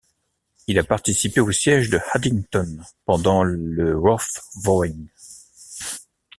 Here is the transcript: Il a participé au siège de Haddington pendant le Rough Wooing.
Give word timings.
Il 0.65 0.79
a 0.79 0.83
participé 0.83 1.41
au 1.41 1.51
siège 1.51 1.91
de 1.91 1.99
Haddington 2.13 2.79
pendant 3.05 3.43
le 3.43 3.95
Rough 3.95 4.41
Wooing. 4.65 5.09